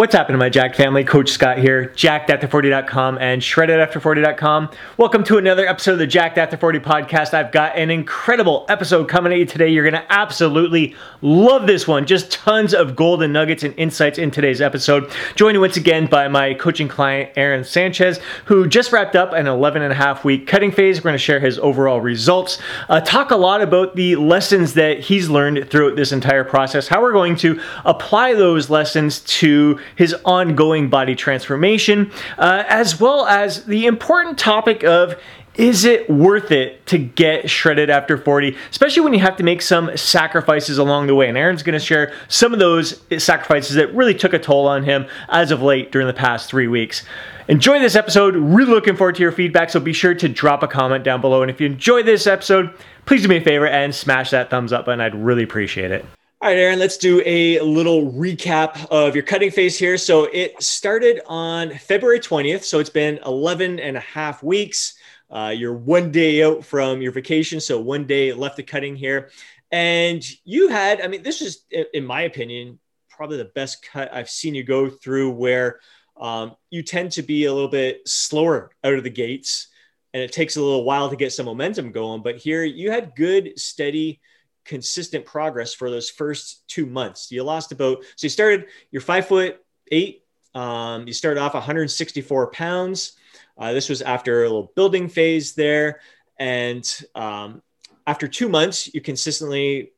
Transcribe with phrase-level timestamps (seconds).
[0.00, 1.04] What's happening, my Jack family?
[1.04, 4.70] Coach Scott here, jackedafter40.com and shreddedafter40.com.
[4.96, 7.34] Welcome to another episode of the Jacked After 40 podcast.
[7.34, 9.68] I've got an incredible episode coming at you today.
[9.68, 12.06] You're going to absolutely love this one.
[12.06, 15.12] Just tons of golden nuggets and insights in today's episode.
[15.34, 19.82] Joined once again by my coaching client, Aaron Sanchez, who just wrapped up an 11
[19.82, 21.00] and a half week cutting phase.
[21.00, 22.56] We're going to share his overall results,
[22.88, 27.02] uh, talk a lot about the lessons that he's learned throughout this entire process, how
[27.02, 33.64] we're going to apply those lessons to his ongoing body transformation, uh, as well as
[33.64, 35.16] the important topic of
[35.54, 39.60] is it worth it to get shredded after 40, especially when you have to make
[39.60, 41.28] some sacrifices along the way?
[41.28, 44.84] And Aaron's going to share some of those sacrifices that really took a toll on
[44.84, 47.04] him as of late during the past three weeks.
[47.48, 48.36] Enjoy this episode.
[48.36, 51.42] Really looking forward to your feedback, so be sure to drop a comment down below.
[51.42, 52.72] And if you enjoyed this episode,
[53.04, 55.00] please do me a favor and smash that thumbs up button.
[55.00, 56.06] I'd really appreciate it.
[56.42, 59.98] All right, Aaron, let's do a little recap of your cutting phase here.
[59.98, 62.62] So it started on February 20th.
[62.62, 64.94] So it's been 11 and a half weeks.
[65.28, 67.60] Uh, you're one day out from your vacation.
[67.60, 69.28] So one day left the cutting here.
[69.70, 72.78] And you had, I mean, this is, in my opinion,
[73.10, 75.80] probably the best cut I've seen you go through where
[76.18, 79.68] um, you tend to be a little bit slower out of the gates
[80.14, 82.22] and it takes a little while to get some momentum going.
[82.22, 84.22] But here you had good, steady,
[84.70, 87.32] consistent progress for those first two months.
[87.32, 90.22] You lost about, so you started, you're five foot eight.
[90.54, 93.14] Um, you started off 164 pounds.
[93.58, 96.00] Uh, this was after a little building phase there.
[96.38, 97.62] And um,
[98.06, 99.90] after two months, you consistently,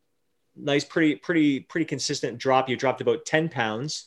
[0.56, 2.70] nice, pretty, pretty, pretty consistent drop.
[2.70, 4.06] You dropped about 10 pounds.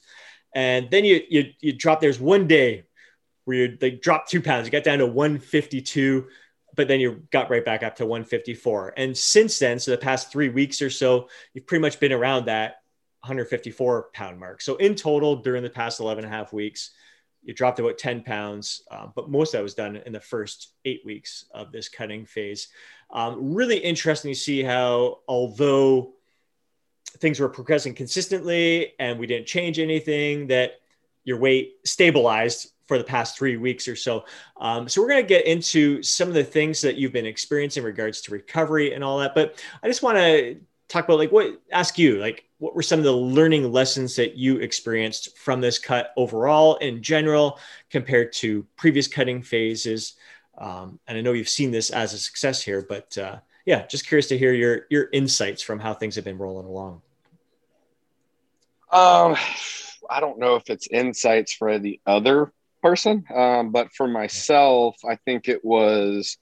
[0.56, 2.86] And then you, you, you dropped, there's one day
[3.44, 4.66] where you like dropped two pounds.
[4.66, 6.26] You got down to 152
[6.76, 8.94] but then you got right back up to 154.
[8.98, 12.46] And since then, so the past three weeks or so, you've pretty much been around
[12.46, 12.82] that
[13.22, 14.62] 154 pound mark.
[14.62, 16.92] So in total, during the past 11 and a half weeks,
[17.44, 20.74] you dropped about 10 pounds, um, but most of that was done in the first
[20.84, 22.70] eight weeks of this cutting phase.
[23.12, 26.14] Um, really interesting to see how, although
[27.18, 30.80] things were progressing consistently and we didn't change anything, that
[31.24, 34.26] your weight stabilized for the past three weeks or so.
[34.58, 37.82] Um, so we're going to get into some of the things that you've been experiencing
[37.82, 39.34] in regards to recovery and all that.
[39.34, 43.00] But I just want to talk about like what ask you like what were some
[43.00, 47.60] of the learning lessons that you experienced from this cut overall in general
[47.90, 50.14] compared to previous cutting phases
[50.58, 54.08] um, and i know you've seen this as a success here but uh, yeah just
[54.08, 57.02] curious to hear your your insights from how things have been rolling along
[58.92, 59.36] um
[60.10, 62.52] i don't know if it's insights for the other
[62.86, 63.26] person.
[63.34, 66.38] Um, but for myself, I think it was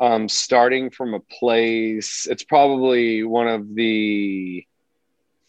[0.00, 2.26] um, starting from a place.
[2.28, 4.66] It's probably one of the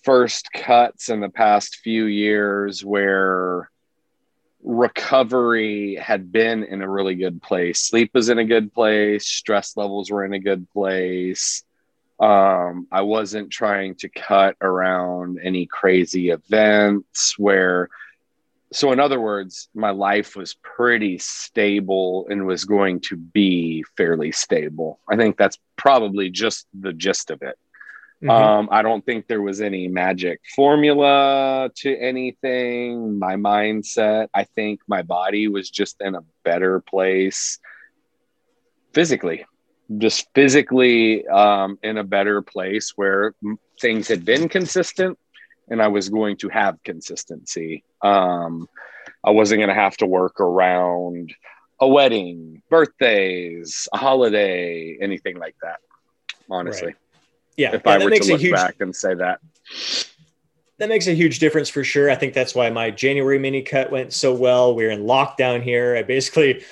[0.04, 3.72] first cuts in the past few years where
[4.64, 7.80] recovery had been in a really good place.
[7.82, 11.64] Sleep was in a good place, stress levels were in a good place.
[12.20, 17.90] Um, I wasn't trying to cut around any crazy events where
[18.76, 24.32] so in other words my life was pretty stable and was going to be fairly
[24.32, 25.00] stable.
[25.10, 27.58] I think that's probably just the gist of it.
[28.24, 28.30] Mm-hmm.
[28.30, 33.20] um, i don't think there was any magic formula to anything.
[33.20, 37.60] My mindset i think my body was just in a better place
[38.94, 39.46] physically
[39.98, 43.36] just physically um, in a better place where
[43.80, 45.18] things had been consistent
[45.70, 47.84] and I was going to have consistency.
[48.02, 48.70] Um,
[49.24, 51.34] I wasn't going to have to work around
[51.80, 55.80] a wedding, birthdays, a holiday, anything like that.
[56.50, 56.96] Honestly, right.
[57.58, 57.76] yeah.
[57.76, 59.40] If I were to look huge, back and say that,
[60.78, 62.10] that makes a huge difference for sure.
[62.10, 64.76] I think that's why my January mini cut went so well.
[64.76, 65.96] We are in lockdown here.
[65.96, 66.64] I basically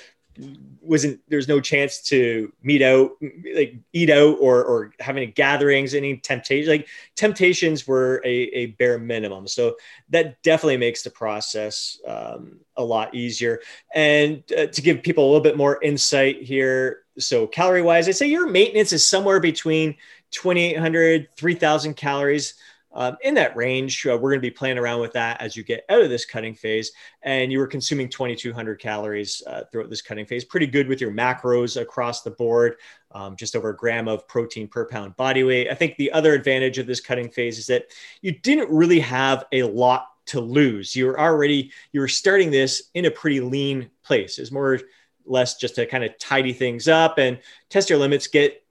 [0.84, 3.12] wasn't there's no chance to meet out
[3.54, 8.66] like eat out or or have any gatherings any temptation like temptations were a, a
[8.66, 9.46] bare minimum.
[9.48, 9.76] So
[10.10, 13.60] that definitely makes the process um, a lot easier.
[13.94, 18.16] And uh, to give people a little bit more insight here so calorie wise i'd
[18.16, 19.94] say your maintenance is somewhere between
[20.32, 22.54] 2800 3000 calories
[22.94, 24.06] um, in that range.
[24.06, 26.24] Uh, we're going to be playing around with that as you get out of this
[26.24, 26.92] cutting phase.
[27.22, 30.44] And you were consuming 2,200 calories uh, throughout this cutting phase.
[30.44, 32.76] Pretty good with your macros across the board,
[33.12, 35.68] um, just over a gram of protein per pound body weight.
[35.68, 37.86] I think the other advantage of this cutting phase is that
[38.22, 40.96] you didn't really have a lot to lose.
[40.96, 44.38] You're already, you were starting this in a pretty lean place.
[44.38, 44.80] It's more or
[45.26, 47.38] less just to kind of tidy things up and
[47.68, 48.62] test your limits, get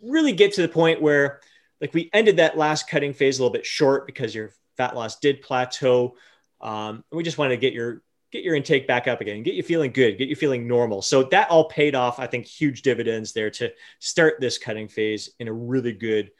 [0.00, 1.40] really get to the point where
[1.80, 5.18] like we ended that last cutting phase a little bit short because your fat loss
[5.18, 6.16] did plateau.
[6.60, 9.62] Um, we just wanted to get your get your intake back up again, get you
[9.62, 11.00] feeling good, get you feeling normal.
[11.00, 15.30] So that all paid off, I think, huge dividends there to start this cutting phase
[15.38, 16.30] in a really good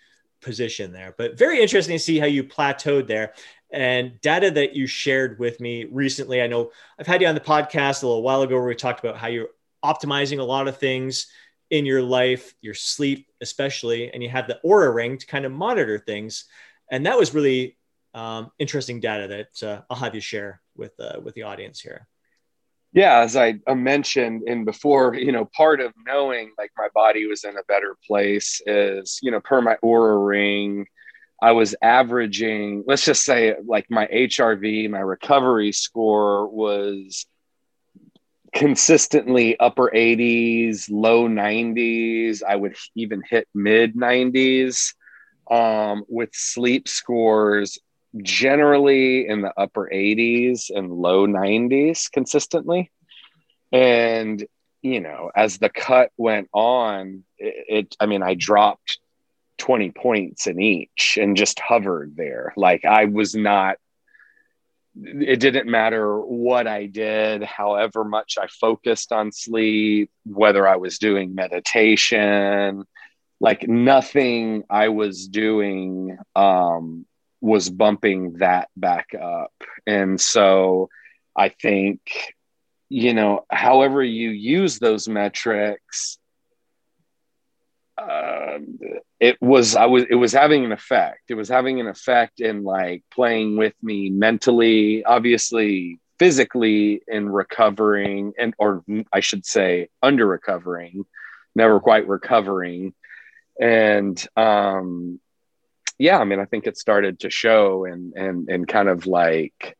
[0.43, 1.15] position there.
[1.17, 3.33] But very interesting to see how you plateaued there.
[3.71, 7.41] And data that you shared with me recently, I know I've had you on the
[7.41, 9.49] podcast a little while ago where we talked about how you're
[9.85, 11.29] optimizing a lot of things
[11.71, 15.53] in your life, your sleep especially, and you have the Oura ring to kind of
[15.53, 16.45] monitor things.
[16.91, 17.77] And that was really
[18.15, 22.07] um, interesting data that uh, I'll have you share with uh, with the audience here.
[22.93, 27.45] Yeah, as I mentioned in before, you know, part of knowing like my body was
[27.45, 30.87] in a better place is, you know, per my Oura ring,
[31.41, 37.27] I was averaging, let's just say, like my HRV, my recovery score was
[38.53, 42.43] consistently upper 80s, low 90s.
[42.47, 44.95] I would even hit mid 90s
[45.51, 47.79] um, with sleep scores
[48.23, 52.91] generally in the upper 80s and low 90s consistently.
[53.71, 54.45] And,
[54.83, 58.99] you know, as the cut went on, it, it I mean, I dropped
[59.59, 62.53] 20 points in each and just hovered there.
[62.57, 63.77] Like I was not
[65.01, 70.99] it didn't matter what I did, however much I focused on sleep, whether I was
[70.99, 72.85] doing meditation,
[73.41, 77.07] like nothing I was doing um,
[77.41, 79.53] was bumping that back up.
[79.87, 80.89] And so
[81.37, 82.01] I think,
[82.89, 86.19] you know, however you use those metrics,
[87.99, 88.59] uh,
[89.19, 91.31] it was I was it was having an effect.
[91.31, 98.33] It was having an effect in like playing with me mentally, obviously physically in recovering
[98.39, 101.05] and or I should say under recovering,
[101.55, 102.95] never quite recovering.
[103.61, 105.21] And um
[105.99, 109.77] yeah, I mean I think it started to show and and and kind of like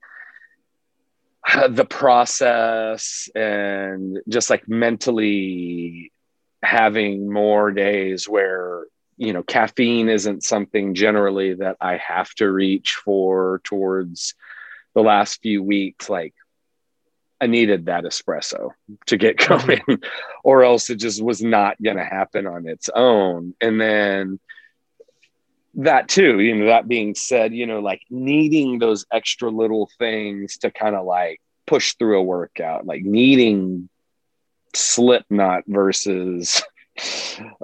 [1.69, 6.11] the process and just like mentally
[6.63, 8.85] having more days where
[9.17, 14.35] you know caffeine isn't something generally that i have to reach for towards
[14.95, 16.35] the last few weeks like
[17.41, 18.71] i needed that espresso
[19.07, 20.01] to get going
[20.43, 23.55] or else it just was not going to happen on its own.
[23.61, 24.41] And then
[25.75, 30.57] that too you know that being said you know like needing those extra little things
[30.59, 33.89] to kind of like push through a workout like needing
[34.75, 36.63] Slipknot versus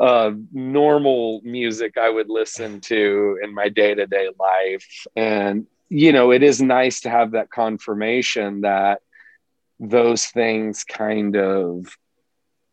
[0.01, 5.07] uh, normal music I would listen to in my day to day life.
[5.17, 9.01] And, you know, it is nice to have that confirmation that
[9.81, 11.87] those things kind of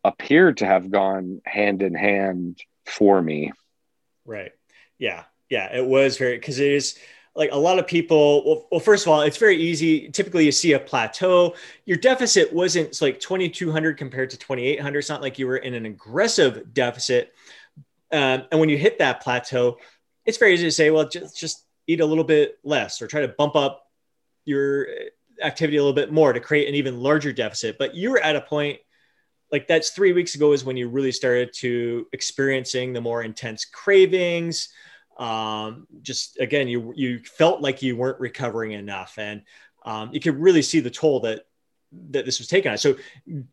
[0.04, 3.52] appear to have gone hand in hand for me.
[4.26, 4.52] Right.
[4.98, 5.24] Yeah.
[5.50, 5.76] Yeah.
[5.76, 6.98] It was very, because it is
[7.36, 10.10] like a lot of people well, well, first of all it's very easy.
[10.10, 11.56] Typically you see a plateau.
[11.86, 15.86] Your deficit wasn't like 2200 compared to 2800 it's not like you were in an
[15.86, 17.34] aggressive deficit.
[18.12, 19.78] Um, and when you hit that plateau
[20.26, 23.22] it's very easy to say well just just eat a little bit less or try
[23.22, 23.88] to bump up
[24.46, 24.88] your
[25.42, 27.78] activity a little bit more to create an even larger deficit.
[27.78, 28.80] But you were at a point
[29.52, 33.66] like that's three weeks ago is when you really started to experiencing the more intense
[33.66, 34.70] cravings
[35.18, 39.44] um, just again, you you felt like you weren't recovering enough, and
[39.86, 41.46] um, you could really see the toll that
[42.12, 42.78] that this was taking on.
[42.78, 42.96] So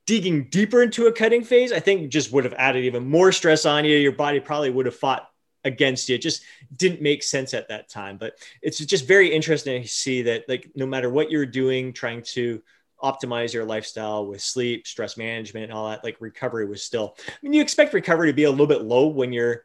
[0.06, 3.66] digging deeper into a cutting phase, I think just would have added even more stress
[3.66, 3.96] on you.
[3.96, 5.28] Your body probably would have fought
[5.64, 6.14] against you.
[6.14, 6.42] It just
[6.76, 8.16] didn't make sense at that time.
[8.16, 12.22] But it's just very interesting to see that like no matter what you're doing, trying
[12.34, 12.62] to
[13.02, 17.32] optimize your lifestyle with sleep, stress management, and all that, like recovery was still, I
[17.42, 19.64] mean, you expect recovery to be a little bit low when you're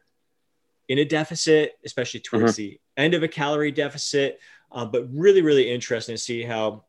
[0.88, 2.62] in a deficit, especially towards mm-hmm.
[2.62, 4.40] the end of a calorie deficit.
[4.72, 6.84] Um, but really, really interesting to see how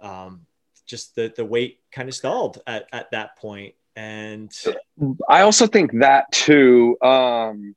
[0.00, 0.46] um,
[0.86, 3.74] just the, the weight kind of stalled at, at that point.
[3.94, 4.52] And
[5.28, 7.74] I also think that too, um,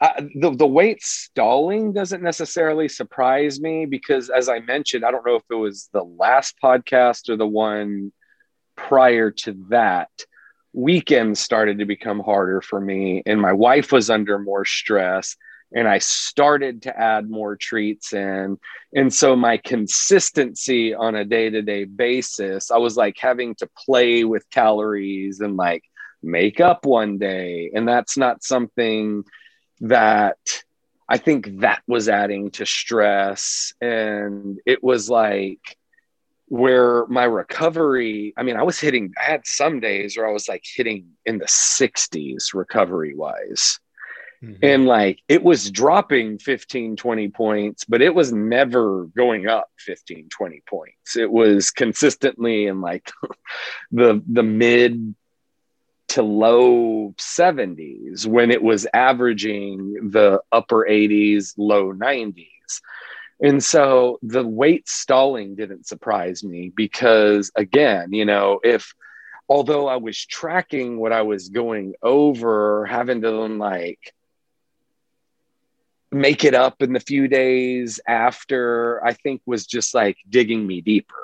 [0.00, 5.24] I, the, the weight stalling doesn't necessarily surprise me because, as I mentioned, I don't
[5.24, 8.12] know if it was the last podcast or the one
[8.76, 10.10] prior to that
[10.74, 15.36] weekends started to become harder for me and my wife was under more stress
[15.74, 18.58] and I started to add more treats in.
[18.94, 23.68] And so my consistency on a day to day basis, I was like having to
[23.84, 25.82] play with calories and like
[26.22, 27.72] make up one day.
[27.74, 29.24] And that's not something
[29.80, 30.38] that
[31.08, 33.74] I think that was adding to stress.
[33.80, 35.76] And it was like,
[36.54, 40.48] where my recovery, I mean, I was hitting, I had some days where I was
[40.48, 43.80] like hitting in the 60s recovery wise.
[44.40, 44.64] Mm-hmm.
[44.64, 50.28] And like it was dropping 15, 20 points, but it was never going up 15,
[50.28, 51.16] 20 points.
[51.16, 53.10] It was consistently in like
[53.90, 55.16] the the mid
[56.08, 62.46] to low 70s when it was averaging the upper 80s, low 90s.
[63.42, 68.94] And so the weight stalling didn't surprise me because, again, you know, if
[69.48, 74.14] although I was tracking what I was going over, having to like
[76.12, 80.80] make it up in the few days after, I think was just like digging me
[80.80, 81.14] deeper.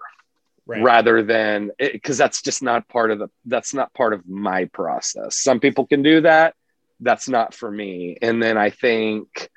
[0.67, 0.83] Right.
[0.85, 5.35] rather than because that's just not part of the that's not part of my process
[5.35, 6.55] some people can do that
[7.01, 9.51] that's not for me and then i think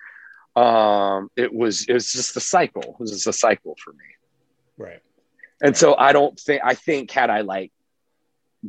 [0.55, 4.05] um it was it was just a cycle it was just a cycle for me
[4.77, 5.01] right
[5.61, 5.77] and right.
[5.77, 7.71] so i don't think i think had i like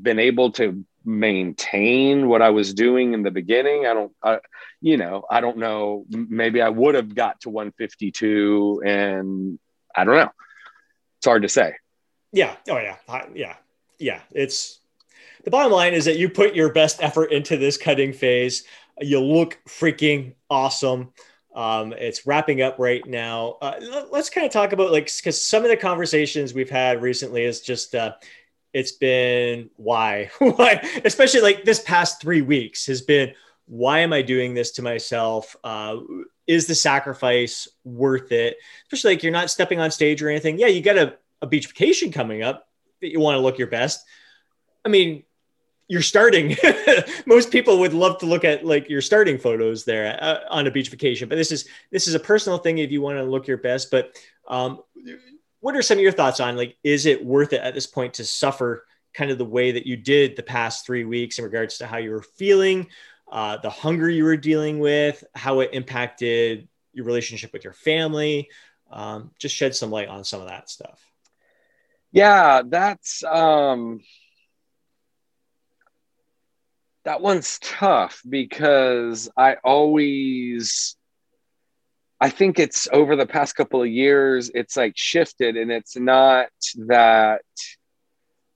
[0.00, 4.38] been able to maintain what i was doing in the beginning i don't I,
[4.80, 9.58] you know i don't know maybe i would have got to 152 and
[9.94, 10.30] i don't know
[11.18, 11.74] it's hard to say
[12.34, 12.56] yeah.
[12.68, 12.96] Oh yeah.
[13.32, 13.54] Yeah.
[13.98, 14.20] Yeah.
[14.32, 14.80] It's
[15.44, 18.64] the bottom line is that you put your best effort into this cutting phase.
[19.00, 21.12] You look freaking awesome.
[21.54, 23.58] Um, it's wrapping up right now.
[23.62, 27.44] Uh, let's kind of talk about like because some of the conversations we've had recently
[27.44, 28.14] is just uh,
[28.72, 33.32] it's been why why especially like this past three weeks has been
[33.66, 35.56] why am I doing this to myself?
[35.64, 35.98] Uh,
[36.46, 38.58] is the sacrifice worth it?
[38.86, 40.58] Especially like you're not stepping on stage or anything.
[40.58, 42.68] Yeah, you got to a beach vacation coming up
[43.00, 44.04] that you want to look your best.
[44.84, 45.24] I mean,
[45.88, 46.56] you're starting.
[47.26, 50.70] Most people would love to look at like your starting photos there uh, on a
[50.70, 53.46] beach vacation, but this is this is a personal thing if you want to look
[53.46, 53.90] your best.
[53.90, 54.16] But
[54.48, 54.82] um,
[55.60, 58.14] what are some of your thoughts on like is it worth it at this point
[58.14, 61.78] to suffer kind of the way that you did the past three weeks in regards
[61.78, 62.88] to how you were feeling,
[63.30, 68.48] uh, the hunger you were dealing with, how it impacted your relationship with your family?
[68.90, 71.00] Um, just shed some light on some of that stuff.
[72.10, 74.00] Yeah, that's um
[77.04, 80.96] that one's tough because I always
[82.20, 86.48] I think it's over the past couple of years it's like shifted and it's not
[86.86, 87.42] that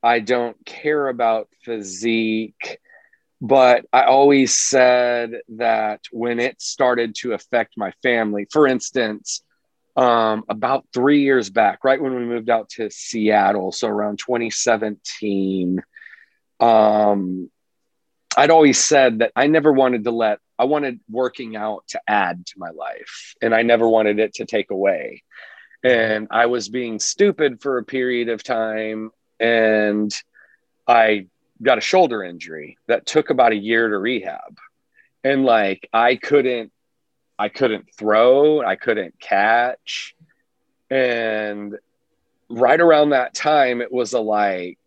[0.03, 2.79] I don't care about physique
[3.41, 9.43] but I always said that when it started to affect my family for instance
[9.99, 15.83] um, about three years back, right when we moved out to Seattle, so around 2017.
[16.61, 17.51] Um,
[18.39, 22.47] I'd always said that I never wanted to let, I wanted working out to add
[22.47, 25.25] to my life, and I never wanted it to take away.
[25.83, 30.15] And I was being stupid for a period of time, and
[30.87, 31.27] I
[31.61, 34.57] got a shoulder injury that took about a year to rehab.
[35.25, 36.71] And like, I couldn't
[37.41, 40.15] I couldn't throw, I couldn't catch.
[40.91, 41.77] And
[42.49, 44.79] right around that time, it was a like,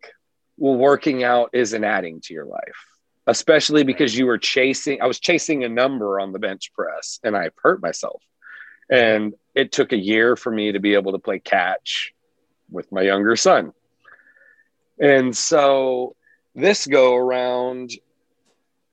[0.56, 2.86] well, working out isn't adding to your life,
[3.26, 7.36] especially because you were chasing, I was chasing a number on the bench press and
[7.36, 8.22] I hurt myself.
[8.90, 12.12] And it took a year for me to be able to play catch
[12.70, 13.72] with my younger son.
[14.98, 16.16] And so
[16.54, 17.92] this go around,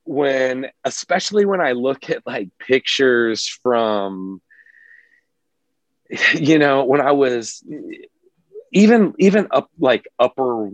[0.06, 4.42] when especially when I look at like pictures from
[6.34, 7.64] you know when I was
[8.72, 10.66] even even up like upper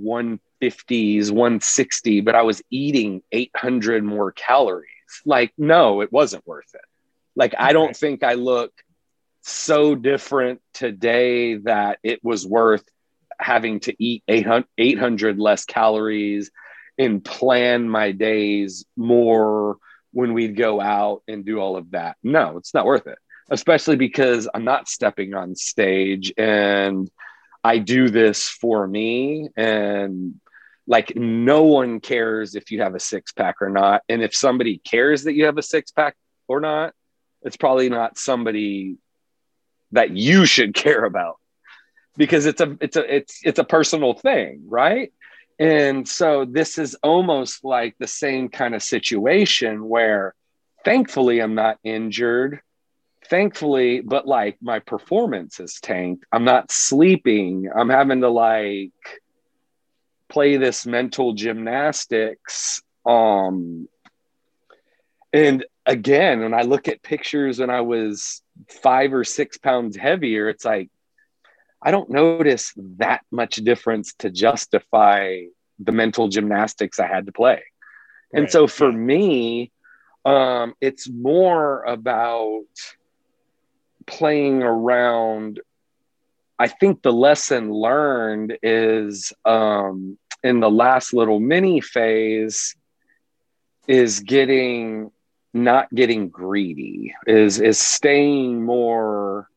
[0.62, 4.90] 150s 160 but I was eating 800 more calories
[5.26, 6.82] like no it wasn't worth it
[7.36, 8.72] like I don't think I look
[9.42, 12.84] so different today that it was worth
[13.40, 16.52] having to eat 800, 800 less calories
[16.98, 19.78] and plan my days more
[20.12, 22.18] when we'd go out and do all of that.
[22.24, 23.18] No, it's not worth it,
[23.52, 27.10] especially because I'm not stepping on stage and
[27.64, 29.50] I do this for me.
[29.58, 30.40] And
[30.88, 34.02] like, no one cares if you have a six pack or not.
[34.08, 36.16] And if somebody cares that you have a six pack
[36.48, 36.94] or not,
[37.42, 38.98] it's probably not somebody
[39.92, 41.38] that you should care about
[42.18, 45.12] because it's a it's a it's it's a personal thing right
[45.60, 50.36] and so this is almost like the same kind of situation where
[50.84, 52.60] thankfully I'm not injured.
[53.30, 56.26] Thankfully, but like my performance is tanked.
[56.32, 57.70] I'm not sleeping.
[57.76, 58.92] I'm having to like
[60.36, 62.82] play this mental gymnastics.
[63.18, 63.56] Um
[65.44, 65.58] and
[65.98, 68.42] again, when I look at pictures when I was
[68.88, 70.90] five or six pounds heavier, it's like
[71.88, 72.66] I don't notice
[73.06, 75.20] that much difference to justify
[75.88, 77.62] the mental gymnastics I had to play.
[78.36, 78.56] And right.
[78.56, 79.72] so for me,
[80.40, 82.74] Um, it's more about
[84.18, 85.62] playing around.
[86.66, 92.76] I think the lesson learned is um, in the last little mini phase
[93.88, 95.12] is getting
[95.56, 99.50] not getting greedy is is staying more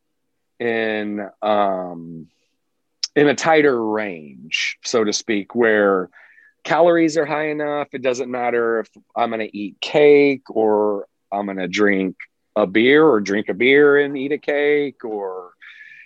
[0.59, 2.27] in um
[3.15, 6.09] in a tighter range so to speak where
[6.65, 7.89] calories are high enough.
[7.93, 12.17] It doesn't matter if i'm going to eat cake or i'm going to drink
[12.57, 15.53] a beer or drink a beer and eat a cake or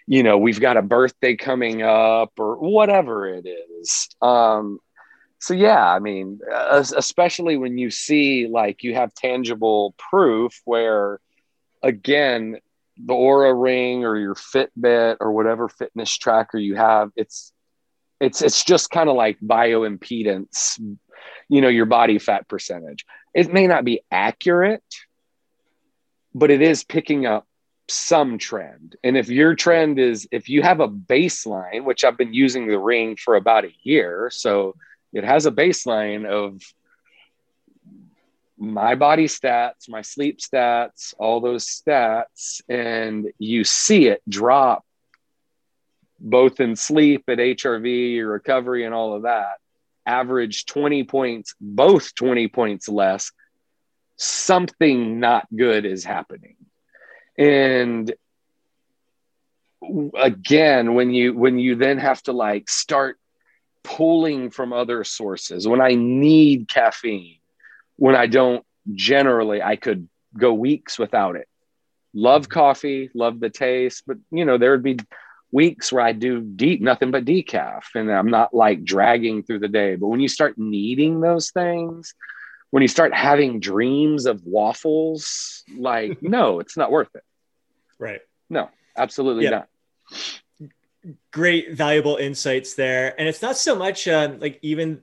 [0.07, 4.09] you know we've got a birthday coming up or whatever it is.
[4.21, 4.79] Um
[5.43, 6.39] so yeah i mean
[6.73, 11.19] especially when you see like you have tangible proof where
[11.83, 12.57] again
[12.97, 17.53] the Oura ring or your fitbit or whatever fitness tracker you have it's
[18.21, 20.79] it's it's just kind of like bioimpedance
[21.49, 23.05] you know your body fat percentage.
[23.35, 24.85] It may not be accurate
[26.35, 27.47] but it is picking up
[27.93, 32.33] some trend and if your trend is if you have a baseline which i've been
[32.33, 34.75] using the ring for about a year so
[35.13, 36.63] it has a baseline of
[38.63, 44.85] my body stats, my sleep stats, all those stats, and you see it drop
[46.21, 49.57] both in sleep at HRV, your recovery, and all of that.
[50.07, 53.33] Average 20 points, both 20 points less.
[54.17, 56.55] Something not good is happening.
[57.39, 58.13] And
[60.19, 63.19] again, when you when you then have to like start
[63.83, 65.67] pulling from other sources.
[65.67, 67.39] When I need caffeine,
[67.97, 71.49] when I don't generally, I could go weeks without it.
[72.15, 72.53] Love mm-hmm.
[72.53, 74.99] coffee, love the taste, but you know, there would be
[75.51, 79.69] weeks where I do deep nothing but decaf and I'm not like dragging through the
[79.69, 79.97] day.
[79.97, 82.15] But when you start needing those things,
[82.73, 87.23] when you start having dreams of waffles, like, no, it's not worth it.
[87.99, 88.23] Right.
[88.49, 89.69] No, absolutely not.
[91.33, 93.15] Great valuable insights there.
[93.21, 95.03] And it's not so much uh, like even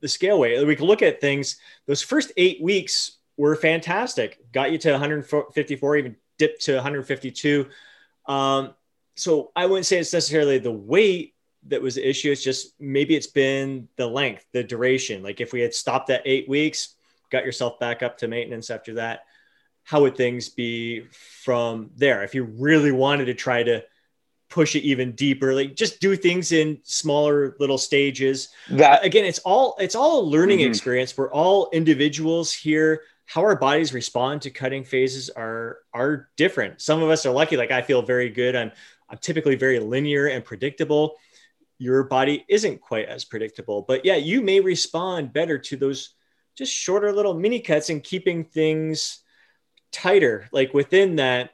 [0.00, 0.66] the scale weight.
[0.66, 1.58] We can look at things.
[1.86, 4.40] Those first eight weeks were fantastic.
[4.50, 7.66] Got you to 154 even dipped to 152
[8.26, 8.74] um,
[9.16, 11.34] so i wouldn't say it's necessarily the weight
[11.68, 12.30] that was the issue.
[12.30, 15.22] It's just maybe it's been the length the duration.
[15.22, 16.94] Like if we had stopped at eight weeks
[17.30, 19.20] got yourself back up to maintenance after that
[19.88, 21.06] how would things be
[21.42, 22.22] from there?
[22.22, 23.82] If you really wanted to try to
[24.50, 28.48] push it even deeper like just do things in smaller little stages.
[28.68, 30.68] That again it's all it's all a learning mm-hmm.
[30.68, 31.16] experience.
[31.16, 33.02] We're all individuals here.
[33.24, 36.82] How our bodies respond to cutting phases are are different.
[36.82, 37.56] Some of us are lucky.
[37.56, 38.56] Like i feel very good.
[38.56, 38.72] I'm
[39.08, 41.16] i'm typically very linear and predictable.
[41.78, 46.10] Your body isn't quite as predictable but yeah you may respond better to those
[46.58, 49.20] just shorter little mini cuts and keeping things
[49.92, 51.52] tighter like within that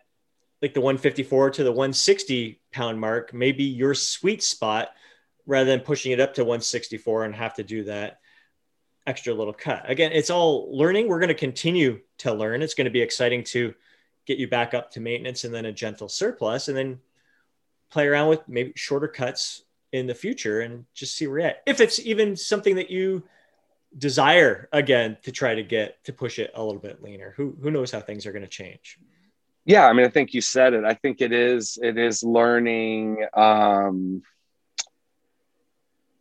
[0.65, 4.89] like the 154 to the 160 pound mark, maybe your sweet spot
[5.47, 8.21] rather than pushing it up to 164 and have to do that
[9.07, 9.89] extra little cut.
[9.89, 11.07] Again, it's all learning.
[11.07, 12.63] We're going to continue to learn.
[12.63, 13.75] It's going to be exciting to
[14.25, 16.99] get you back up to maintenance and then a gentle surplus and then
[17.91, 21.63] play around with maybe shorter cuts in the future and just see where you're at.
[21.67, 23.23] If it's even something that you
[23.97, 27.35] desire again to try to get to push it a little bit leaner.
[27.37, 28.99] Who who knows how things are going to change?
[29.65, 30.85] Yeah i mean i think you said it.
[30.85, 34.23] I think it is it is learning um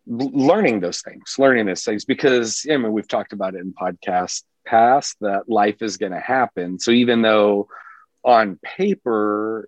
[0.05, 4.43] learning those things learning those things because i mean we've talked about it in podcast
[4.65, 6.79] past that life is going to happen.
[6.79, 7.67] So even though
[8.23, 9.67] on paper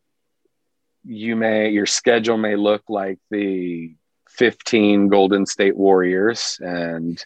[1.03, 3.95] you may your schedule may look like the
[4.29, 7.23] 15 golden state warriors and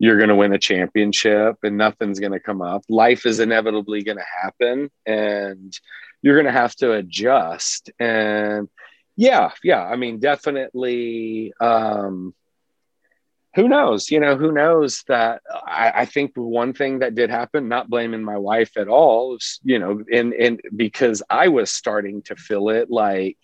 [0.00, 2.82] you're going to win a championship and nothing's going to come up.
[2.88, 5.78] Life is inevitably going to happen and
[6.22, 7.90] you're going to have to adjust.
[8.00, 8.68] And
[9.14, 11.52] yeah, yeah, I mean, definitely.
[11.60, 12.34] Um,
[13.54, 14.10] who knows?
[14.10, 18.24] You know, who knows that I, I think one thing that did happen, not blaming
[18.24, 22.90] my wife at all, you know, and, and because I was starting to feel it
[22.90, 23.36] like,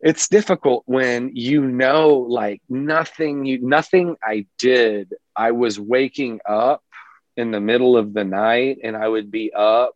[0.00, 6.82] it's difficult when you know like nothing you nothing i did i was waking up
[7.36, 9.94] in the middle of the night and i would be up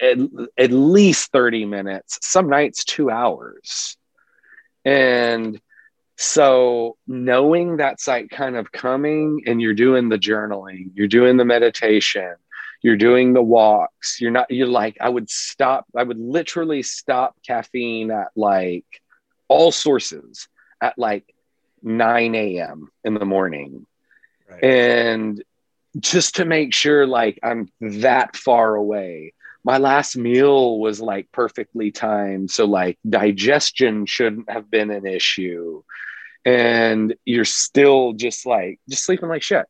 [0.00, 0.18] at,
[0.58, 3.96] at least 30 minutes some nights two hours.
[4.84, 5.60] And
[6.16, 11.44] so knowing that's like kind of coming and you're doing the journaling you're doing the
[11.44, 12.34] meditation
[12.82, 17.36] you're doing the walks you're not you're like i would stop i would literally stop
[17.46, 18.86] caffeine at like
[19.48, 20.48] all sources
[20.80, 21.34] at like
[21.82, 23.86] 9 a.m in the morning
[24.48, 24.64] right.
[24.64, 25.42] and
[26.00, 29.32] just to make sure like I'm that far away.
[29.64, 32.50] My last meal was like perfectly timed.
[32.50, 35.82] So like digestion shouldn't have been an issue.
[36.44, 39.66] And you're still just like just sleeping like shit.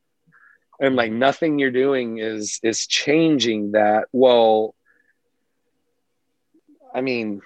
[0.81, 4.09] And like nothing you're doing is is changing that.
[4.13, 4.75] Well,
[6.95, 7.43] I mean,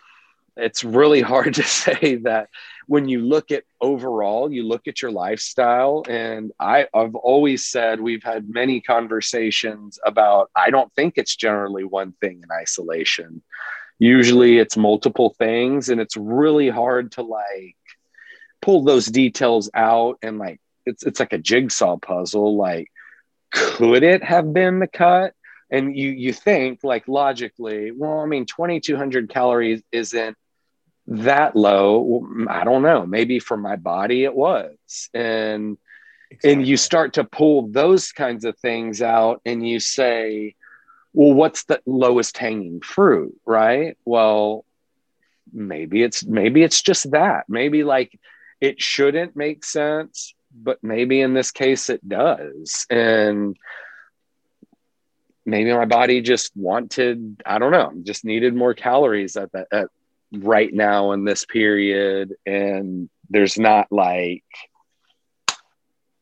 [0.57, 2.49] it's really hard to say that
[2.87, 6.03] when you look at overall, you look at your lifestyle.
[6.09, 11.85] And I, I've always said we've had many conversations about I don't think it's generally
[11.85, 13.43] one thing in isolation.
[13.99, 17.77] Usually it's multiple things, and it's really hard to like
[18.63, 22.57] pull those details out and like it's it's like a jigsaw puzzle.
[22.57, 22.91] Like,
[23.51, 25.35] could it have been the cut?
[25.73, 30.37] and you you think like logically well i mean 2200 calories isn't
[31.11, 32.23] that low.
[32.25, 33.05] Mm, I don't know.
[33.05, 35.11] Maybe for my body it was.
[35.13, 35.77] And
[36.31, 36.53] exactly.
[36.53, 40.55] and you start to pull those kinds of things out and you say
[41.13, 43.97] well what's the lowest hanging fruit right?
[44.05, 44.65] Well
[45.53, 47.47] maybe it's maybe it's just that.
[47.49, 48.19] Maybe like
[48.61, 52.87] it shouldn't make sense but maybe in this case it does.
[52.91, 53.57] And
[55.47, 59.89] maybe my body just wanted i don't know just needed more calories at that at
[60.33, 62.35] right now in this period.
[62.47, 64.45] And there's not like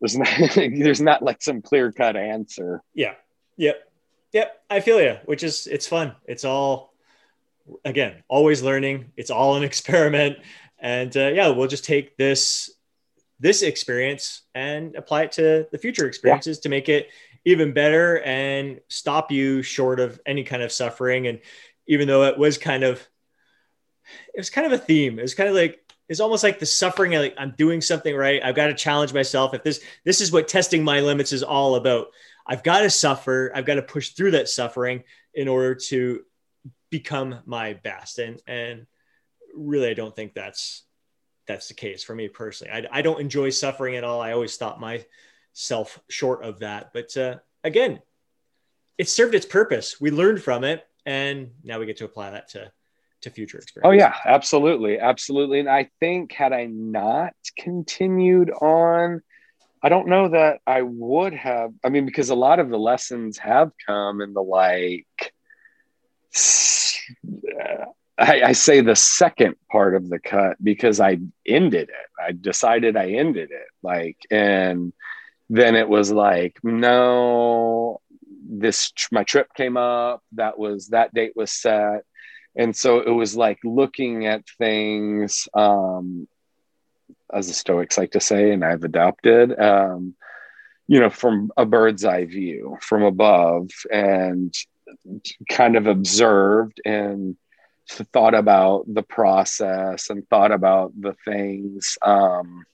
[0.00, 2.82] there's not there's not like some clear cut answer.
[2.94, 3.14] Yeah.
[3.56, 3.90] Yep.
[4.32, 4.62] Yep.
[4.70, 6.14] I feel you which is it's fun.
[6.26, 6.94] It's all
[7.84, 9.12] again always learning.
[9.16, 10.38] It's all an experiment.
[10.78, 12.70] And uh, yeah we'll just take this
[13.40, 16.62] this experience and apply it to the future experiences yeah.
[16.62, 17.08] to make it
[17.44, 21.40] even better and stop you short of any kind of suffering and
[21.86, 23.06] even though it was kind of
[24.34, 25.18] it was kind of a theme.
[25.18, 27.12] It was kind of like it's almost like the suffering.
[27.12, 28.42] Like I'm doing something right.
[28.42, 29.54] I've got to challenge myself.
[29.54, 32.08] If this this is what testing my limits is all about.
[32.46, 33.52] I've got to suffer.
[33.54, 36.22] I've got to push through that suffering in order to
[36.90, 38.18] become my best.
[38.18, 38.86] And and
[39.54, 40.84] really, I don't think that's
[41.48, 42.72] that's the case for me personally.
[42.72, 44.20] I, I don't enjoy suffering at all.
[44.20, 46.92] I always stop myself short of that.
[46.92, 48.00] But uh, again,
[48.98, 50.00] it served its purpose.
[50.00, 52.70] We learned from it, and now we get to apply that to
[53.22, 53.88] to future experience.
[53.88, 55.58] Oh yeah, absolutely, absolutely.
[55.60, 59.22] And I think had I not continued on,
[59.82, 61.72] I don't know that I would have.
[61.82, 65.32] I mean, because a lot of the lessons have come in the like.
[68.18, 72.22] I, I say the second part of the cut because I ended it.
[72.22, 73.68] I decided I ended it.
[73.82, 74.92] Like, and
[75.48, 78.00] then it was like, no,
[78.48, 80.22] this my trip came up.
[80.32, 82.04] That was that date was set
[82.58, 86.28] and so it was like looking at things um,
[87.32, 90.14] as the stoics like to say and i've adopted um,
[90.86, 94.54] you know from a bird's eye view from above and
[95.48, 97.36] kind of observed and
[97.88, 102.64] thought about the process and thought about the things um,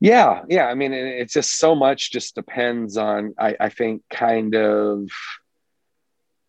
[0.00, 4.54] yeah yeah i mean it's just so much just depends on I, I think kind
[4.54, 5.08] of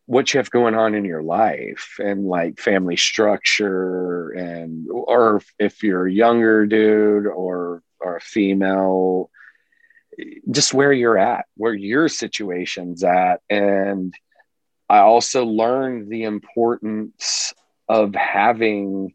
[0.06, 5.84] what you have going on in your life and like family structure and or if
[5.84, 9.30] you're a younger dude or or a female
[10.50, 14.14] just where you're at where your situation's at and
[14.89, 17.54] i also learned the importance
[17.89, 19.13] of having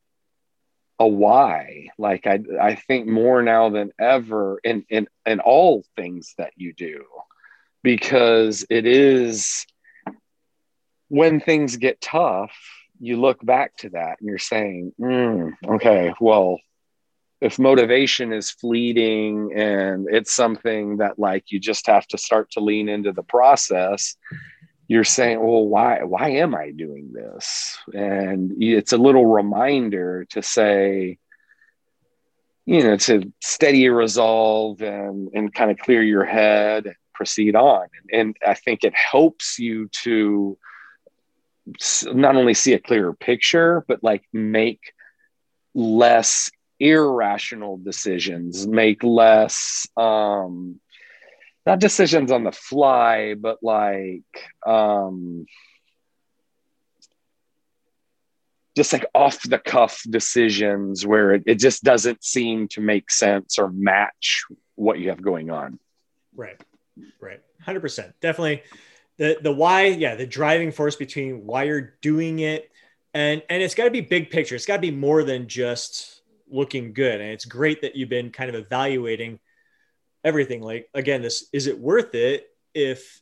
[0.98, 1.88] a why.
[1.98, 6.72] Like i i think more now than ever in in in all things that you
[6.72, 7.04] do
[7.82, 9.66] because it is
[11.08, 12.56] when things get tough,
[12.98, 16.58] you look back to that and you're saying, mm, okay, well,
[17.42, 22.60] if motivation is fleeting and it's something that like you just have to start to
[22.60, 24.16] lean into the process,
[24.92, 27.78] you're saying, well, why why am I doing this?
[27.94, 31.18] And it's a little reminder to say,
[32.66, 37.56] you know, to steady your resolve and and kind of clear your head, and proceed
[37.56, 37.86] on.
[38.12, 40.58] And I think it helps you to
[42.12, 44.92] not only see a clearer picture, but like make
[45.74, 46.50] less
[46.80, 50.80] irrational decisions, make less, um,
[51.66, 54.22] not decisions on the fly, but like,
[54.66, 55.46] um,
[58.76, 63.58] just like off the cuff decisions where it, it just doesn't seem to make sense
[63.58, 64.44] or match
[64.76, 65.78] what you have going on.
[66.34, 66.58] Right.
[67.20, 67.40] Right.
[67.66, 68.14] 100%.
[68.20, 68.62] Definitely
[69.18, 72.70] the the why yeah the driving force between why you're doing it
[73.14, 76.22] and and it's got to be big picture it's got to be more than just
[76.50, 79.38] looking good and it's great that you've been kind of evaluating
[80.24, 80.62] everything.
[80.62, 83.20] Like again, this is it worth it if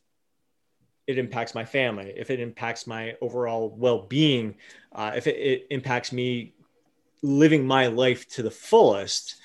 [1.07, 4.55] it impacts my family, if it impacts my overall well-being,
[4.93, 6.53] uh, if it, it impacts me
[7.21, 9.35] living my life to the fullest,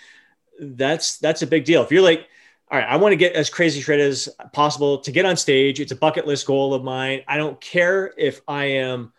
[0.60, 1.82] that's that's a big deal.
[1.82, 2.26] If you're like,
[2.70, 5.80] all right, I want to get as crazy shredded as possible to get on stage.
[5.80, 7.22] It's a bucket list goal of mine.
[7.28, 9.12] I don't care if I am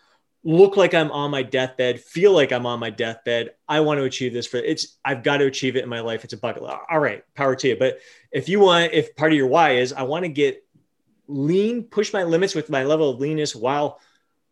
[0.48, 3.52] look like I'm on my deathbed, feel like I'm on my deathbed.
[3.68, 6.24] I want to achieve this for it's I've got to achieve it in my life.
[6.24, 6.64] It's a bucket.
[6.64, 7.76] All right, power to you.
[7.76, 8.00] But
[8.32, 10.64] if you want, if part of your why is I want to get
[11.28, 14.00] lean, push my limits with my level of leanness while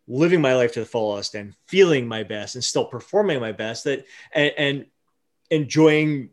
[0.06, 3.86] living my life to the fullest and feeling my best and still performing my best
[3.86, 4.86] that and, and
[5.50, 6.30] enjoying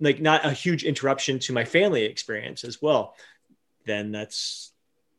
[0.00, 3.16] like not a huge interruption to my family experience as well
[3.86, 4.70] then that's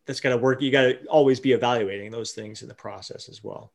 [0.06, 3.28] that's got to work you got to always be evaluating those things in the process
[3.28, 3.74] as well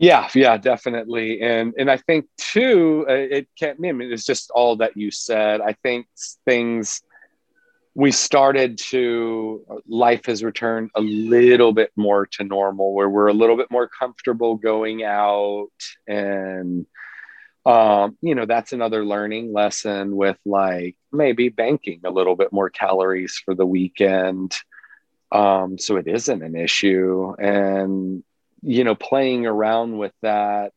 [0.00, 1.40] yeah yeah definitely.
[1.42, 5.10] And and i think too uh, it can't I mean, it's just all that you
[5.10, 5.60] said.
[5.60, 6.06] I think
[6.44, 7.02] things
[7.94, 13.34] we started to life has returned a little bit more to normal where we're a
[13.34, 15.68] little bit more comfortable going out
[16.08, 16.86] and
[17.66, 22.70] um, you know that's another learning lesson with like maybe banking a little bit more
[22.70, 24.56] calories for the weekend.
[25.30, 27.34] Um, so it isn't an issue.
[27.38, 28.24] And
[28.62, 30.72] you know playing around with that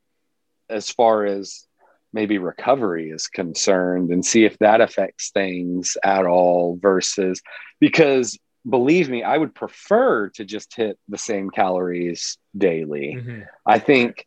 [0.69, 1.67] as far as
[2.13, 7.41] maybe recovery is concerned and see if that affects things at all versus
[7.79, 8.37] because
[8.69, 13.41] believe me i would prefer to just hit the same calories daily mm-hmm.
[13.65, 14.25] i think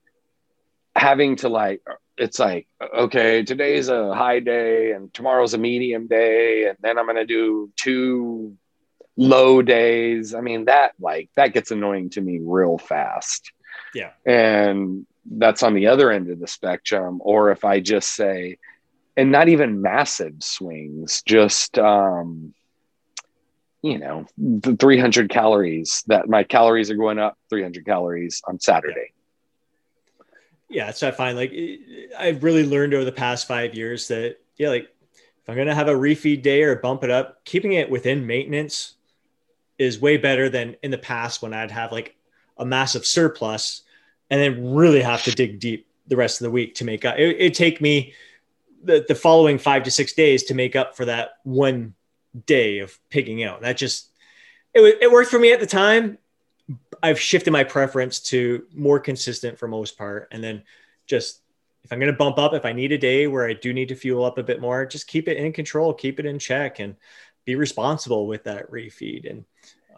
[0.94, 1.80] having to like
[2.18, 7.06] it's like okay today's a high day and tomorrow's a medium day and then i'm
[7.06, 8.56] going to do two
[9.16, 10.34] low days.
[10.34, 13.52] I mean that like that gets annoying to me real fast.
[13.94, 14.10] Yeah.
[14.24, 17.20] And that's on the other end of the spectrum.
[17.24, 18.58] Or if i just say
[19.16, 22.52] and not even massive swings just um
[23.82, 29.12] you know the 300 calories that my calories are going up 300 calories on saturday.
[30.68, 30.90] Yeah.
[30.90, 31.52] So i find like
[32.18, 35.74] i've really learned over the past five years that yeah like if i'm going to
[35.74, 38.95] have a refeed day or bump it up keeping it within maintenance
[39.78, 42.16] is way better than in the past when i'd have like
[42.58, 43.82] a massive surplus
[44.30, 47.18] and then really have to dig deep the rest of the week to make up.
[47.18, 48.14] It, would take me
[48.82, 51.94] the, the following five to six days to make up for that one
[52.46, 53.62] day of pigging out.
[53.62, 54.10] That just,
[54.74, 56.18] it, it worked for me at the time.
[57.02, 60.28] I've shifted my preference to more consistent for most part.
[60.30, 60.62] And then
[61.06, 61.40] just,
[61.84, 63.88] if I'm going to bump up, if I need a day where I do need
[63.88, 66.80] to fuel up a bit more, just keep it in control, keep it in check
[66.80, 66.96] and
[67.46, 69.30] be responsible with that refeed.
[69.30, 69.44] And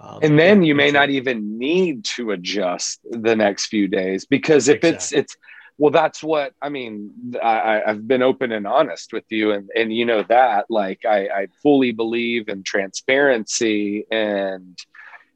[0.00, 4.68] um, and then you may not even need to adjust the next few days because
[4.68, 4.94] if exactly.
[4.94, 5.36] it's it's
[5.76, 7.10] well that's what i mean
[7.42, 11.28] I, i've been open and honest with you and and you know that like i
[11.28, 14.78] i fully believe in transparency and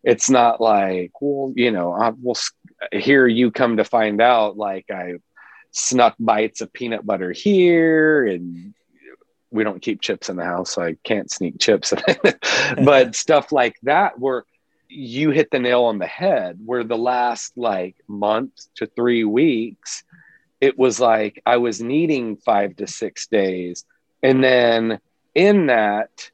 [0.04, 2.36] it's not like well you know i will
[2.92, 5.14] here you come to find out like i
[5.72, 8.74] snuck bites of peanut butter here and
[9.52, 11.92] we don't keep chips in the house so i can't sneak chips
[12.84, 14.44] but stuff like that where
[14.88, 20.04] you hit the nail on the head where the last like month to three weeks
[20.60, 23.84] it was like i was needing five to six days.
[24.22, 25.00] And then
[25.34, 26.30] in that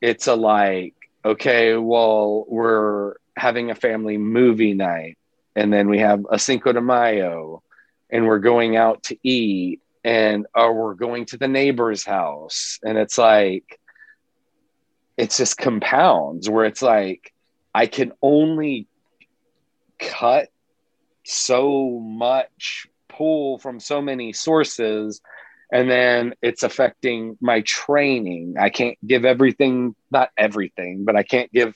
[0.00, 5.18] it's a like okay well we're having a family movie night
[5.56, 7.62] and then we have a cinco de mayo
[8.10, 12.78] and we're going out to eat and or we're going to the neighbor's house.
[12.82, 13.78] And it's like
[15.16, 17.32] it's just compounds where it's like
[17.74, 18.86] I can only
[19.98, 20.48] cut
[21.24, 25.20] so much pull from so many sources
[25.72, 28.54] and then it's affecting my training.
[28.58, 31.74] I can't give everything not everything but i can't give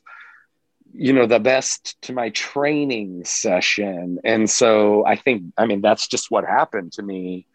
[0.92, 4.18] you know the best to my training session.
[4.24, 7.46] And so i think i mean that's just what happened to me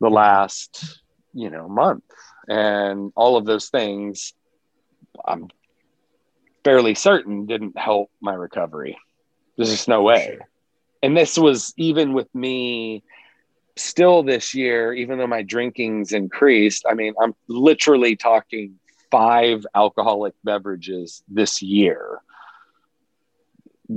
[0.00, 1.02] the last
[1.32, 2.04] you know month
[2.48, 4.34] and all of those things
[5.24, 5.48] i'm
[6.64, 8.98] fairly certain didn't help my recovery.
[9.56, 10.38] There's just no way.
[11.02, 13.04] And this was even with me
[13.76, 16.86] still this year, even though my drinking's increased.
[16.88, 18.78] I mean, I'm literally talking
[19.10, 22.20] five alcoholic beverages this year.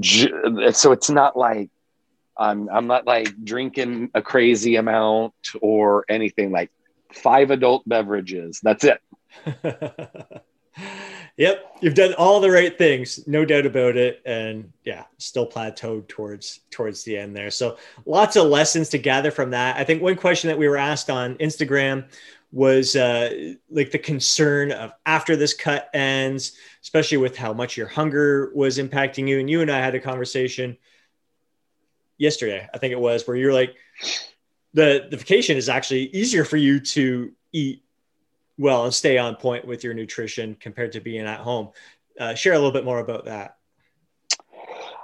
[0.04, 1.70] So it's not like
[2.38, 6.72] I'm I'm not like drinking a crazy amount or anything like
[7.12, 8.60] five adult beverages.
[8.62, 9.02] That's it.
[11.38, 16.08] yep, you've done all the right things, no doubt about it, and yeah, still plateaued
[16.08, 17.52] towards towards the end there.
[17.52, 19.78] So lots of lessons to gather from that.
[19.78, 22.06] I think one question that we were asked on Instagram
[22.52, 27.88] was uh, like the concern of after this cut ends, especially with how much your
[27.88, 29.40] hunger was impacting you.
[29.40, 30.78] And you and I had a conversation
[32.18, 33.76] yesterday, I think it was, where you're like,
[34.74, 37.84] the the vacation is actually easier for you to eat
[38.58, 41.70] well and stay on point with your nutrition compared to being at home.
[42.20, 43.58] Uh, share a little bit more about that.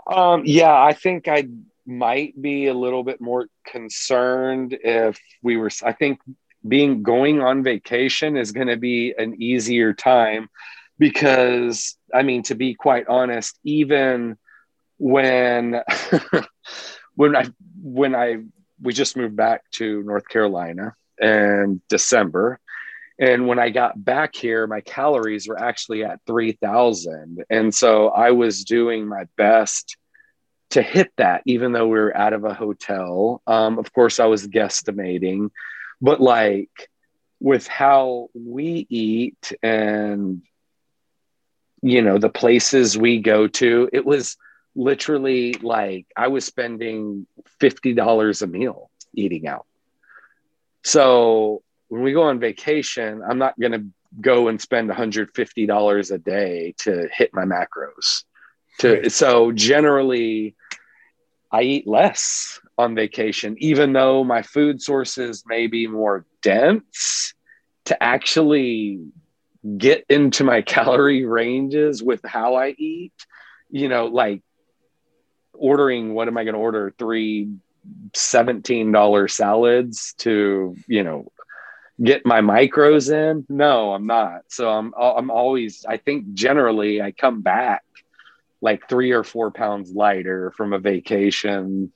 [0.08, 1.47] Um, yeah, I think I
[1.86, 5.69] might be a little bit more concerned if we were.
[5.84, 6.19] I think
[6.67, 10.49] being going on vacation is going to be an easier time
[10.97, 14.38] because, I mean, to be quite honest, even
[14.97, 15.82] when
[17.15, 17.45] when I
[17.82, 18.43] when I
[18.82, 22.60] we just moved back to North Carolina in December
[23.19, 27.45] and when I got back here, my calories were actually at 3,000.
[27.49, 29.97] And so I was doing my best
[30.71, 33.41] to hit that, even though we were out of a hotel.
[33.45, 35.52] Um, of course, I was guesstimating,
[36.02, 36.89] but like
[37.39, 40.41] with how we eat and,
[41.84, 44.38] you know, the places we go to, it was
[44.76, 47.28] literally like I was spending
[47.62, 49.66] $50 a meal eating out.
[50.84, 53.86] So when we go on vacation, I'm not going to
[54.20, 58.24] go and spend $150 a day to hit my macros.
[58.80, 59.12] To right.
[59.12, 60.56] so generally
[61.52, 67.36] I eat less on vacation even though my food sources may be more dense
[67.86, 69.00] to actually
[69.78, 73.14] get into my calorie ranges with how I eat,
[73.70, 74.42] you know, like
[75.54, 76.94] ordering what am I going to order?
[76.98, 77.50] Three
[78.13, 81.32] $17 salads to, you know,
[82.02, 83.46] get my micros in?
[83.50, 84.42] No i'm not.
[84.48, 87.84] So i'm i'm always i think generally i come back
[88.62, 91.92] like three or four pounds lighter from a vacation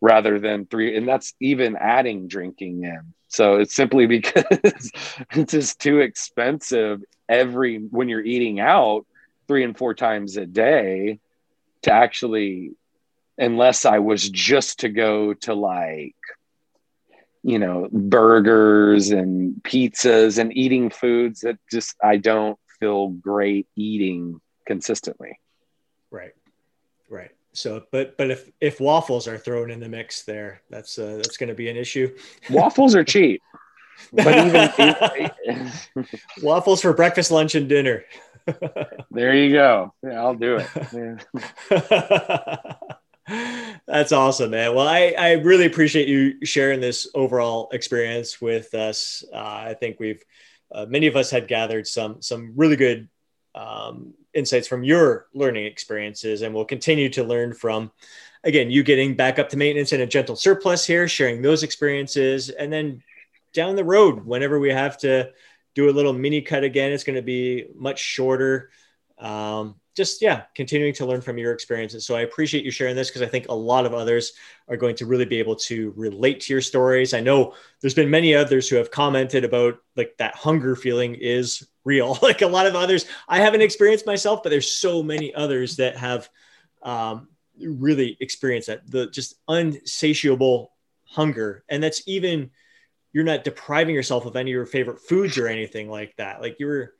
[0.00, 3.14] rather than three and that's even adding drinking in.
[3.28, 4.90] So it's simply because
[5.32, 9.06] it's just too expensive every when you're eating out
[9.46, 11.20] three and four times a day
[11.82, 12.72] to actually
[13.38, 16.14] unless i was just to go to like
[17.42, 24.40] you know burgers and pizzas and eating foods that just i don't feel great eating
[24.66, 25.40] consistently.
[26.10, 26.34] Right.
[27.08, 27.30] Right.
[27.52, 31.36] So but but if if waffles are thrown in the mix there that's uh, that's
[31.36, 32.16] going to be an issue.
[32.50, 33.42] Waffles are cheap.
[34.12, 35.72] But even
[36.42, 38.04] waffles for breakfast lunch and dinner.
[39.10, 39.92] There you go.
[40.04, 40.68] Yeah i'll do it.
[41.80, 42.98] Yeah.
[43.86, 44.74] That's awesome, man.
[44.74, 49.24] Well, I, I really appreciate you sharing this overall experience with us.
[49.32, 50.22] Uh, I think we've
[50.70, 53.08] uh, many of us had gathered some some really good
[53.54, 57.90] um, insights from your learning experiences, and we'll continue to learn from
[58.44, 62.50] again you getting back up to maintenance and a gentle surplus here, sharing those experiences,
[62.50, 63.02] and then
[63.52, 65.30] down the road, whenever we have to
[65.74, 68.70] do a little mini cut again, it's going to be much shorter.
[69.18, 72.06] Um, just yeah continuing to learn from your experiences.
[72.06, 74.32] So i appreciate you sharing this because i think a lot of others
[74.68, 77.12] are going to really be able to relate to your stories.
[77.12, 81.66] I know there's been many others who have commented about like that hunger feeling is
[81.84, 82.18] real.
[82.22, 85.96] Like a lot of others i haven't experienced myself but there's so many others that
[85.96, 86.30] have
[86.82, 87.28] um,
[87.60, 90.72] really experienced that the just unsatiable
[91.04, 91.64] hunger.
[91.68, 92.50] And that's even
[93.12, 96.40] you're not depriving yourself of any of your favorite foods or anything like that.
[96.40, 96.92] Like you're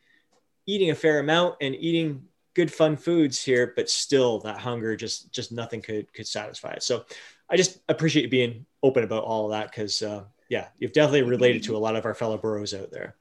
[0.67, 2.25] eating a fair amount and eating
[2.59, 6.83] good fun foods here, but still that hunger just just nothing could could satisfy it.
[6.83, 7.05] So
[7.49, 11.23] I just appreciate you being open about all of that because uh, yeah, you've definitely
[11.23, 13.15] related to a lot of our fellow bros out there.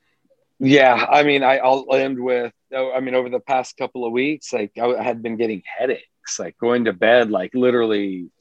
[0.58, 2.52] Yeah, I mean, I, I'll end with.
[2.74, 6.40] Oh, I mean, over the past couple of weeks, like I had been getting headaches,
[6.40, 8.32] like going to bed, like literally,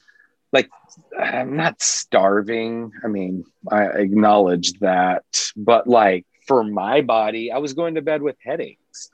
[0.51, 0.71] like
[1.15, 2.91] I'm not starving.
[3.05, 5.27] I mean, I acknowledge that,
[5.59, 9.11] but like for my body, I was going to bed with headaches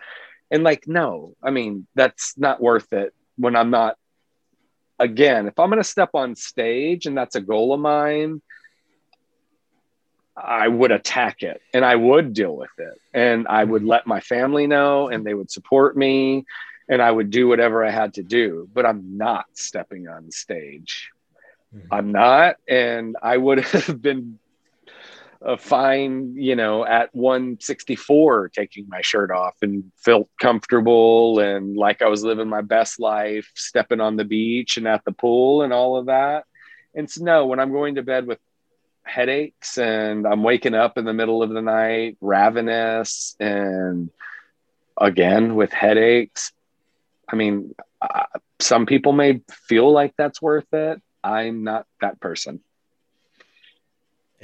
[0.53, 3.97] and like, no, I mean, that's not worth it when I'm not,
[4.99, 8.43] again, if I'm going to step on stage and that's a goal of mine,
[10.37, 13.01] I would attack it and I would deal with it.
[13.15, 16.45] And I would let my family know and they would support me
[16.87, 18.69] and I would do whatever I had to do.
[18.75, 21.11] But I'm not stepping on stage.
[21.75, 21.95] Mm-hmm.
[21.95, 22.57] I'm not.
[22.69, 24.39] And I would have been
[25.45, 32.03] a fine, you know, at 164 taking my shirt off and felt comfortable and like
[32.03, 35.73] I was living my best life, stepping on the beach and at the pool and
[35.73, 36.45] all of that.
[36.95, 38.39] And so, no, when I'm going to bed with
[39.05, 44.11] headaches and I'm waking up in the middle of the night, ravenous, and
[44.97, 46.53] again with headaches.
[47.29, 48.25] I mean, uh,
[48.61, 51.01] some people may feel like that's worth it.
[51.25, 52.61] I'm not that person.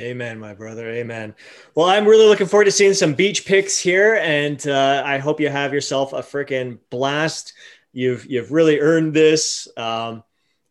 [0.01, 0.89] Amen, my brother.
[0.89, 1.35] Amen.
[1.75, 5.41] Well, I'm really looking forward to seeing some beach pics here, and uh, I hope
[5.41, 7.53] you have yourself a freaking blast.
[7.93, 9.67] You've you've really earned this.
[9.77, 10.23] Um,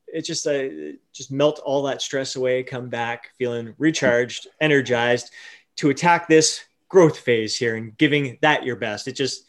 [0.08, 0.70] it just uh,
[1.12, 2.64] just melt all that stress away.
[2.64, 5.32] Come back feeling recharged, energized
[5.78, 9.10] to attack this growth phase here and giving that your best.
[9.10, 9.44] It just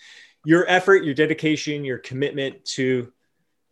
[0.45, 3.13] your effort, your dedication, your commitment to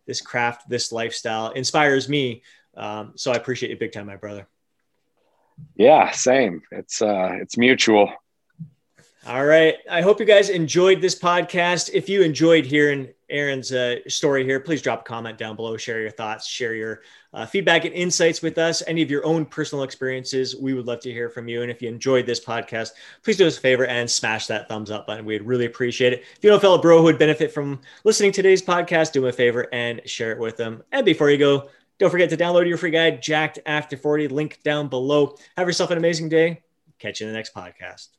[0.05, 2.43] this craft, this lifestyle inspires me.
[2.77, 4.47] Um, so I appreciate you big time, my brother.
[5.75, 6.63] Yeah, same.
[6.71, 8.11] It's uh it's mutual.
[9.27, 9.75] All right.
[9.91, 11.89] I hope you guys enjoyed this podcast.
[11.93, 15.99] If you enjoyed hearing Aaron's uh, story here, please drop a comment down below, share
[15.99, 17.01] your thoughts, share your
[17.33, 20.55] uh, feedback and insights with us, any of your own personal experiences.
[20.55, 21.61] We would love to hear from you.
[21.61, 22.91] And if you enjoyed this podcast,
[23.21, 25.25] please do us a favor and smash that thumbs up button.
[25.25, 26.21] We'd really appreciate it.
[26.21, 29.21] If you know a fellow bro who would benefit from listening to today's podcast, do
[29.21, 30.83] me a favor and share it with them.
[30.93, 31.69] And before you go,
[31.99, 35.35] don't forget to download your free guide, Jacked After 40, link down below.
[35.55, 36.61] Have yourself an amazing day.
[36.99, 38.09] Catch you in the next podcast.